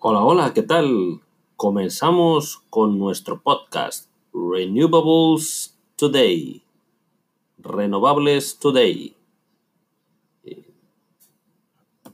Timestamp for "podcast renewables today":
3.42-6.62